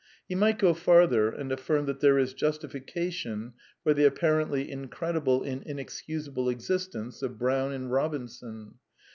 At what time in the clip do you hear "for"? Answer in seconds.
3.83-3.93